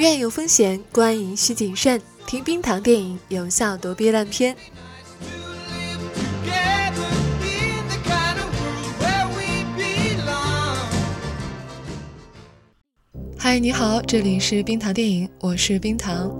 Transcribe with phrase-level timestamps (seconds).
[0.00, 2.00] 院有风险，观影需谨慎。
[2.26, 4.56] 听冰糖电影，有效躲避烂片。
[13.36, 16.34] 嗨，你好，这里是冰糖电影，我是冰糖。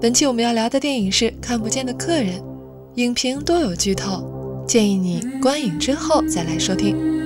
[0.00, 2.40] 本期我们要聊的电影是《看不见的客人》，
[2.94, 7.21] 影评多有剧透，建议你观影之后再来收听。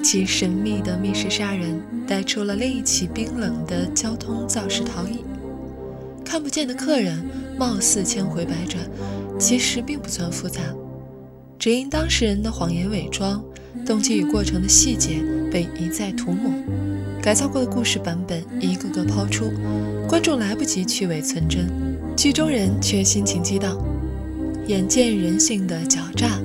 [0.00, 5.22] 一起神秘的密室杀人，带出了另一起冰冷的交通肇事逃逸。
[6.24, 7.22] 看不见的客人，
[7.58, 8.82] 貌似千回百转，
[9.38, 10.62] 其实并不算复杂，
[11.58, 13.44] 只因当事人的谎言伪装、
[13.84, 16.50] 动机与过程的细节被一再涂抹，
[17.20, 19.52] 改造过的故事版本一个个抛出，
[20.08, 21.68] 观众来不及去伪存真，
[22.16, 23.76] 剧中人却心情激荡，
[24.66, 26.39] 眼见人性的狡诈、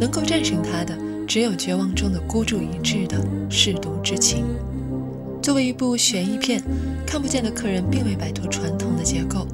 [0.00, 3.16] 能够战胜他的，只有绝望中的孤注一掷的
[3.50, 4.44] 舐犊之情。
[5.42, 6.60] 作为一部悬疑片，
[7.06, 9.46] 《看不见的客人》并未摆脱传统的结构，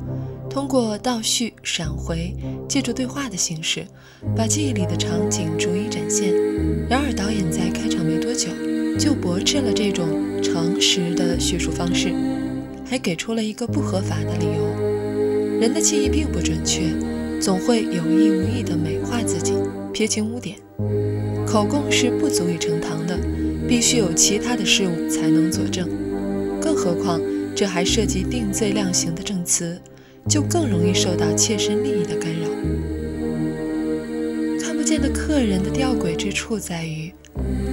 [0.48, 2.34] 通过倒叙、闪回，
[2.68, 3.84] 借助对话的形式，
[4.36, 6.32] 把记忆里的场景逐一展现。
[6.88, 8.48] 然而，导演在开场没多久
[8.98, 10.08] 就驳斥了这种
[10.42, 12.12] 诚实的叙述方式，
[12.84, 16.82] 还给出了一个不合法的理由：人的记忆并不准确，
[17.40, 19.54] 总会有意无意地美化自己，
[19.92, 20.56] 撇清污点。
[21.46, 23.18] 口供是不足以成堂的。
[23.68, 25.88] 必须有其他的事物才能佐证，
[26.60, 27.20] 更何况
[27.54, 29.80] 这还涉及定罪量刑的证词，
[30.28, 32.48] 就更容易受到切身利益的干扰。
[34.60, 37.14] 看不见的客人的吊诡之处在于，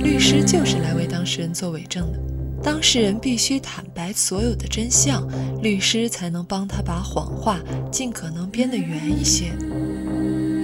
[0.03, 2.19] 律师就是来为当事人做伪证的，
[2.61, 5.27] 当事人必须坦白所有的真相，
[5.63, 7.59] 律师才能帮他把谎话
[7.91, 9.45] 尽可能编得圆一些。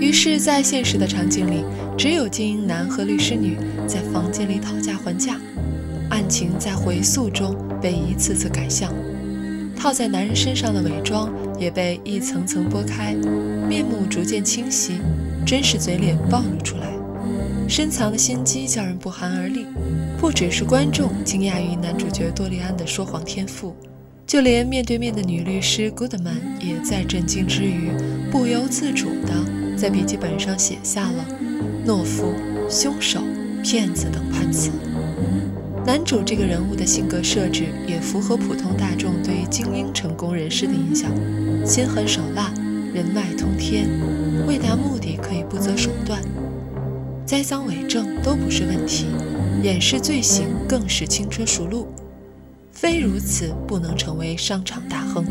[0.03, 1.63] 于是，在现实的场景里，
[1.97, 3.55] 只有精英男和律师女
[3.87, 5.39] 在房间里讨价还价，
[6.09, 8.93] 案情在回溯中被一次次改向，
[9.77, 13.15] 套在男人身上的伪装也被一层层剥开，
[13.69, 14.95] 面目逐渐清晰，
[15.45, 16.87] 真实嘴脸暴露出来，
[17.69, 19.65] 深藏的心机叫人不寒而栗。
[20.19, 23.73] 不只是观众惊讶于男主角多利安的说谎天赋，
[24.27, 27.89] 就连面对面的女律师 Goodman 也在震惊之余，
[28.29, 29.62] 不由自主的。
[29.83, 31.25] 在笔记本上写下了
[31.85, 32.33] “懦夫
[32.71, 33.19] ”“凶手
[33.61, 34.71] ”“骗子”等判词。
[35.85, 41.11] 男主这个人物的性格设置也符合普通大众对于精英成功人士的印象：
[41.66, 42.53] 心狠手辣，
[42.94, 43.89] 人脉通天，
[44.47, 46.21] 为达目的可以不择手段，
[47.25, 49.07] 栽赃伪证都不是问题，
[49.63, 51.88] 掩饰罪行更是轻车熟路。
[52.71, 55.25] 非如此，不能成为商场大亨。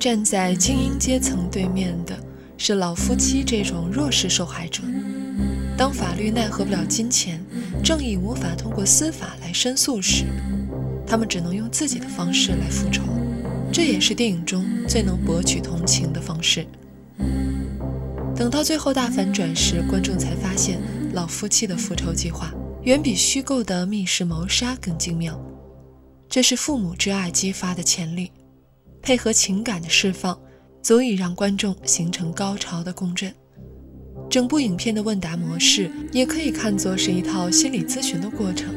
[0.00, 2.18] 站在精英阶层对面的。
[2.56, 4.82] 是老夫妻这种弱势受害者，
[5.76, 7.44] 当法律奈何不了金钱，
[7.82, 10.26] 正义无法通过司法来申诉时，
[11.06, 13.02] 他们只能用自己的方式来复仇，
[13.72, 16.64] 这也是电影中最能博取同情的方式。
[18.36, 20.80] 等到最后大反转时，观众才发现
[21.12, 22.52] 老夫妻的复仇计划
[22.84, 25.40] 远比虚构的密室谋杀更精妙，
[26.28, 28.30] 这是父母之爱激发的潜力，
[29.00, 30.38] 配合情感的释放。
[30.82, 33.32] 足以让观众形成高潮的共振。
[34.28, 38.74] 整部影片的问答模式也可以看作是一套心理咨询的过程。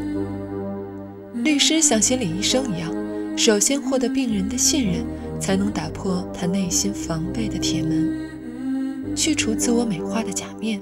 [1.44, 2.94] 律师像心理医生一样，
[3.38, 5.06] 首先获得病人的信任，
[5.40, 10.82] 才能打破他内心防备的铁门，去除自我美化的假面，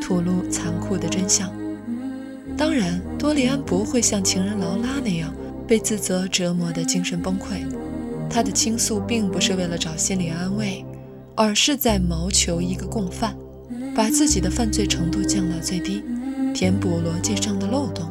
[0.00, 1.52] 吐露残酷的真相。
[2.56, 5.34] 当然，多利安不会像情人劳拉那样
[5.66, 7.64] 被自责折磨的精神崩溃。
[8.34, 10.84] 他的倾诉并不是为了找心理安慰，
[11.36, 13.32] 而是在谋求一个共犯，
[13.94, 16.02] 把自己的犯罪程度降到最低，
[16.52, 18.10] 填补逻辑上的漏洞，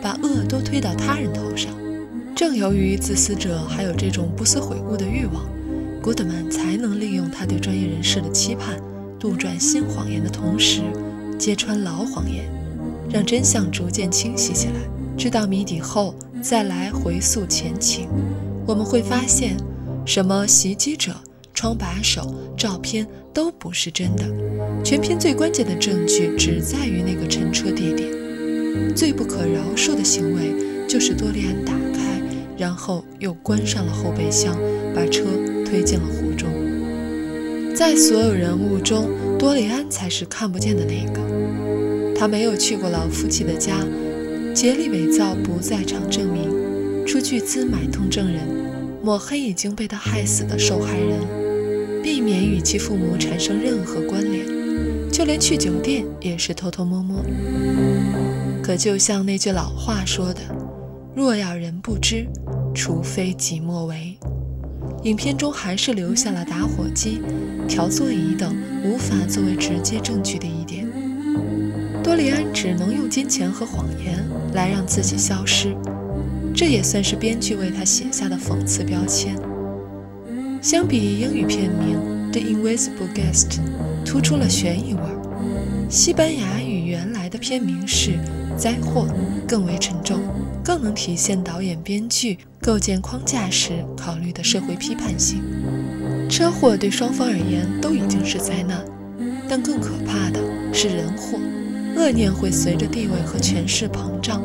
[0.00, 1.70] 把恶都推到他人头上。
[2.34, 5.44] 正由于自私者还有这种不思悔悟的欲望，
[6.00, 8.80] 古德曼才能利用他对专业人士的期盼，
[9.20, 10.80] 杜撰新谎言的同时，
[11.38, 12.46] 揭穿老谎言，
[13.10, 14.74] 让真相逐渐清晰起来。
[15.14, 18.08] 知道谜底后，再来回溯前情。
[18.68, 19.56] 我们会发现，
[20.04, 21.14] 什么袭击者、
[21.54, 24.26] 窗把手、照片都不是真的。
[24.84, 28.06] 全片最关键的证据只在于那个乘车地点。
[28.94, 30.52] 最不可饶恕的行为
[30.86, 32.20] 就是多利安打开，
[32.58, 34.54] 然后又关上了后备箱，
[34.94, 35.24] 把车
[35.64, 36.50] 推进了湖中。
[37.74, 42.14] 在所有人物中，多利安才是看不见的那个。
[42.14, 43.78] 他没有去过老夫妻的家，
[44.54, 46.57] 竭力伪造不在场证明。
[47.08, 48.42] 出巨资买通证人，
[49.02, 54.46] 抹黑已经被他害死的受害人，避免与其父母产生任何关联，
[55.10, 57.24] 就连去酒店也是偷偷摸摸。
[58.62, 60.42] 可就像那句老话说的
[61.16, 62.26] ：“若要人不知，
[62.74, 64.14] 除非己莫为。”
[65.04, 67.22] 影片中还是留下了打火机、
[67.66, 70.86] 调座椅等无法作为直接证据的一点。
[72.04, 74.22] 多利安只能用金钱和谎言
[74.52, 75.74] 来让自己消失，
[76.58, 79.32] 这也算是编剧为他写下的讽刺标签。
[80.60, 81.96] 相比英语片名
[82.32, 83.50] 《The Invisible Guest》，
[84.04, 85.86] 突出了悬疑味儿。
[85.88, 88.10] 西班牙语原来的片名是
[88.56, 89.06] 《灾祸》，
[89.46, 90.20] 更为沉重。
[90.64, 95.40] 更能体现导演、编剧构建框架时考虑的社会批判性。
[96.28, 98.84] 车祸对双方而言都已经是灾难，
[99.48, 100.40] 但更可怕的
[100.74, 101.38] 是人祸，
[101.96, 104.42] 恶念会随着地位和权势膨胀，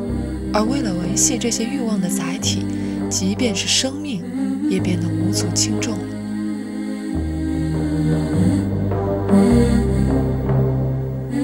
[0.54, 2.64] 而为了维系这些欲望的载体，
[3.10, 4.22] 即便是生命，
[4.70, 6.04] 也变得无足轻重了。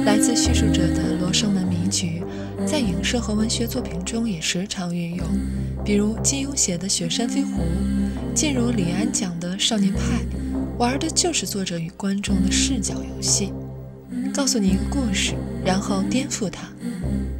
[0.05, 2.23] 来自叙述者的罗生门谜局。
[2.67, 5.27] 在影视和文学作品中也时常运用，
[5.83, 7.63] 比如金庸写的《雪山飞狐》，
[8.35, 10.01] 进入李安讲的《少年派》，
[10.79, 13.53] 玩的就是作者与观众的视角游戏，
[14.33, 15.33] 告诉你一个故事，
[15.65, 16.69] 然后颠覆它，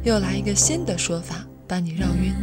[0.03, 2.33] 又来一个新的说法，把你绕晕。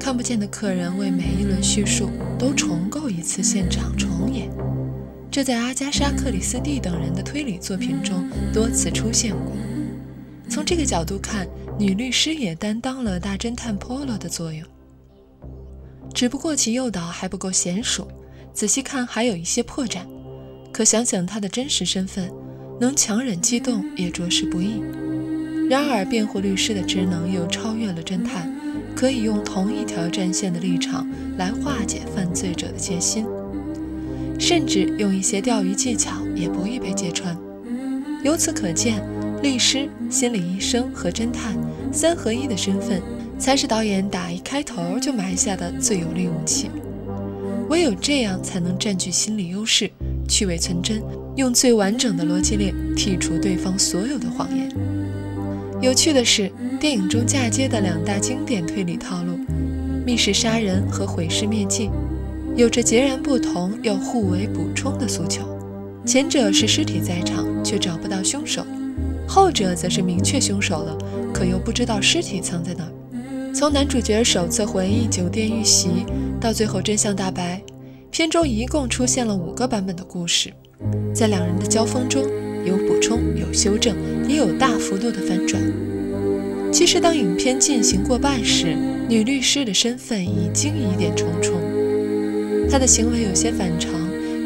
[0.00, 2.08] 看不见的客人为每一轮叙述
[2.38, 4.48] 都重构一次现场重演，
[5.30, 9.52] 这在阿加莎·克里斯蒂等人的推理作品中多次出现过。
[10.48, 11.46] 从这个角度看，
[11.78, 14.66] 女律师也担当了大侦探 Polo 的作用，
[16.14, 18.08] 只不过其诱导还不够娴熟，
[18.54, 19.98] 仔细看还有一些破绽。
[20.72, 22.32] 可想想她的真实身份，
[22.80, 24.80] 能强忍激动也着实不易。
[25.68, 28.52] 然而，辩护律师的职能又超越了侦探，
[28.94, 33.26] 可以用同一条战线的立场来化解犯罪者的戒心，
[34.38, 37.36] 甚至用一些钓鱼技巧也不易被揭穿。
[38.22, 39.02] 由此可见。
[39.42, 41.54] 律师、心理医生和侦探
[41.92, 43.02] 三合一的身份，
[43.38, 46.70] 才是导演打一开头就埋下的最有力武器。
[47.68, 49.90] 唯有这样，才能占据心理优势，
[50.26, 51.02] 去伪存真，
[51.36, 54.68] 用最完整的逻辑链剔除对方所有的谎言。
[55.82, 56.50] 有趣的是，
[56.80, 59.38] 电影中嫁接的两大经典推理套路——
[60.06, 61.90] 密室杀人和毁尸灭迹，
[62.56, 65.42] 有着截然不同又互为补充的诉求。
[66.04, 68.64] 前者是尸体在场，却找不到凶手。
[69.28, 70.96] 后者则是明确凶手了，
[71.32, 73.52] 可又不知道尸体藏在哪儿。
[73.52, 76.06] 从男主角首次回忆酒店遇袭
[76.40, 77.60] 到最后真相大白，
[78.10, 80.52] 片中一共出现了五个版本的故事。
[81.14, 82.24] 在两人的交锋中，
[82.66, 83.94] 有补充，有修正，
[84.28, 85.62] 也有大幅度的反转。
[86.72, 88.76] 其实，当影片进行过半时，
[89.08, 91.54] 女律师的身份已经疑点重重，
[92.68, 93.92] 她的行为有些反常，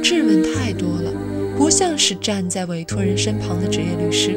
[0.02, 1.12] 质问太多了，
[1.56, 4.36] 不像是站在委托人身旁的职业律师。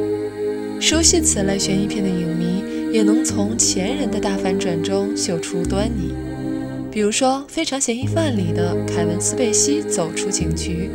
[0.80, 6.12] 熟悉此类悬疑片的影迷，也能从前人的大反转中嗅出端倪。
[6.90, 10.90] 比如说，《非常嫌疑犯》里的凯文·斯贝西走出警局，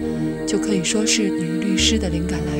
[0.45, 2.58] 就可以说是女律师的灵感来源。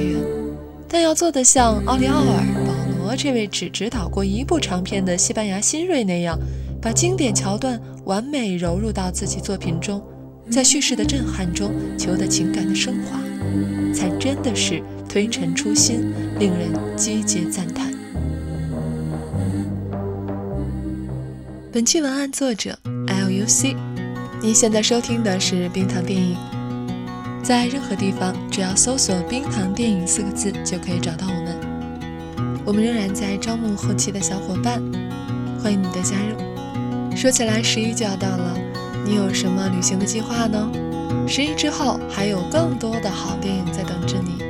[0.89, 6.37] 但要做得像奥利奥尔·保罗这位只指导过一部长片的西班牙新锐那样，
[6.81, 10.03] 把经典桥段完美融入到自己作品中，
[10.49, 13.19] 在叙事的震撼中求得情感的升华，
[13.93, 14.83] 才真的是。
[15.09, 17.91] 推陈出新，令人击节赞叹。
[21.71, 22.77] 本期文案作者
[23.07, 23.75] L U C，
[24.39, 26.37] 您现在收听的是冰糖电影。
[27.49, 32.63] 在任何地方，只要搜索“冰糖电影”四个字，就可以找到我们。
[32.63, 34.79] 我们仍然在招募后期的小伙伴，
[35.59, 36.37] 欢迎你的加入。
[37.17, 38.55] 说起来，十一就要到了，
[39.03, 40.69] 你有什么旅行的计划呢？
[41.27, 44.43] 十一之后，还有更多的好电影在等着你。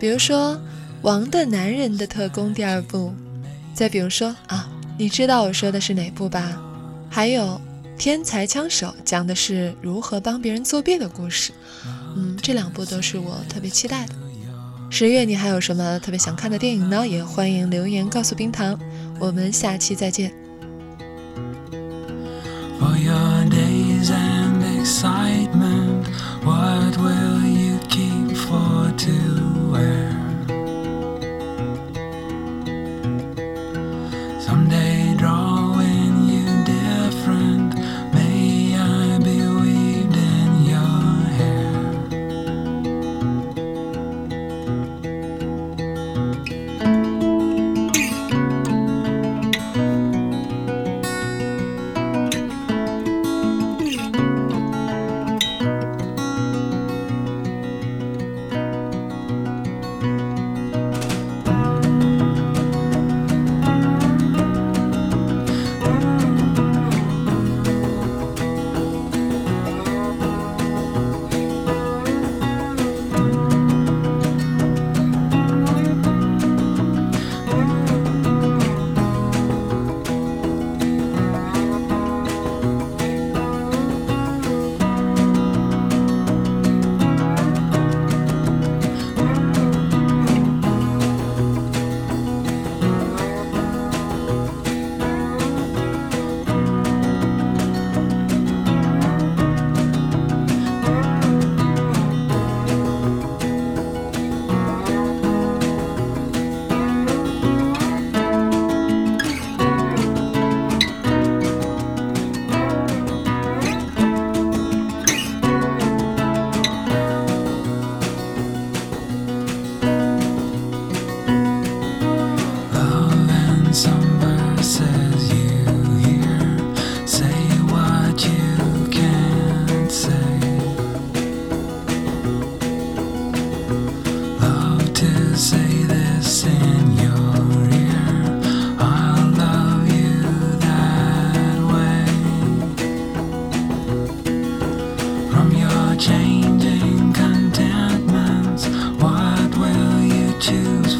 [0.00, 0.54] 比如说
[1.02, 3.14] 《王的男人的特工》第二部，
[3.72, 6.60] 再比如说啊，你知道我说的是哪部吧？
[7.08, 7.44] 还有
[7.98, 11.52] 《天才枪手》，讲的是如何帮别人作弊的故事。
[12.16, 14.14] 嗯，这两部都是我特别期待的。
[14.90, 17.06] 十月你还有什么特别想看的电影呢？
[17.06, 18.78] 也欢迎留言告诉冰糖。
[19.18, 20.32] 我们下期再见。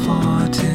[0.07, 0.66] for